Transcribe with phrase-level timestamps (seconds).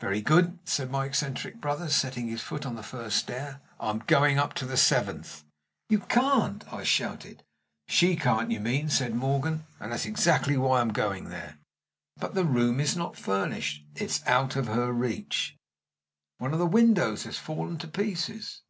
[0.00, 4.36] "Very good," said my eccentric brother, setting his foot on the first stair, "I'm going
[4.36, 5.44] up to the seventh."
[5.88, 7.44] "You can't," I shouted.
[7.86, 11.58] "She can't, you mean," said Morgan, "and that's exactly why I'm going there."
[12.16, 15.54] "But the room is not furnished." "It's out of her reach."
[16.38, 18.62] "One of the windows has fallen to pieces."